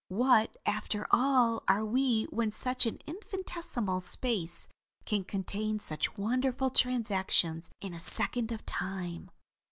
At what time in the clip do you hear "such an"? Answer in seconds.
2.49-3.01